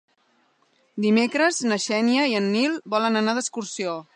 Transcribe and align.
Dimecres 1.05 1.59
na 1.73 1.79
Xènia 1.85 2.25
i 2.33 2.35
en 2.41 2.51
Nil 2.57 2.75
volen 2.95 3.21
anar 3.21 3.37
d'excursió. 3.39 3.95